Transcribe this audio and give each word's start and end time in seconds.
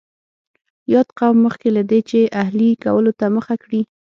یاد 0.93 1.07
قوم 1.19 1.37
مخکې 1.45 1.67
له 1.75 1.81
دې 1.89 1.99
چې 2.09 2.19
اهلي 2.43 2.69
کولو 2.83 3.11
ته 3.19 3.25
مخه 3.35 3.55
کړي. 3.63 3.81